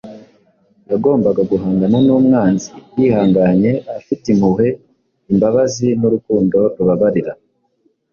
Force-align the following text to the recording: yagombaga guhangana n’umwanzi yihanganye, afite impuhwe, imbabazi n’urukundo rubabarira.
yagombaga 0.91 1.41
guhangana 1.51 1.97
n’umwanzi 2.05 2.69
yihanganye, 2.97 3.71
afite 3.97 4.25
impuhwe, 4.33 4.67
imbabazi 5.31 5.87
n’urukundo 5.99 6.59
rubabarira. 6.77 7.33